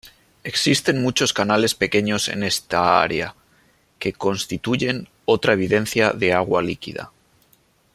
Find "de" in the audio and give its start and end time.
6.11-6.33